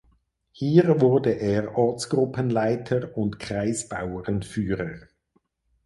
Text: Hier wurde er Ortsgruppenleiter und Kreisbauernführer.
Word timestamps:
Hier 0.51 0.99
wurde 0.99 1.29
er 1.29 1.77
Ortsgruppenleiter 1.77 3.15
und 3.15 3.37
Kreisbauernführer. 3.37 5.01